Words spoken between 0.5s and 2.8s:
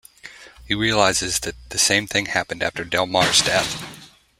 He realizes that the same thing happened